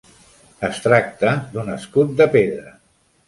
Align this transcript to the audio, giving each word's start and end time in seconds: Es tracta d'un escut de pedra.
Es 0.69 0.79
tracta 0.85 1.33
d'un 1.57 1.69
escut 1.75 2.17
de 2.23 2.29
pedra. 2.39 2.73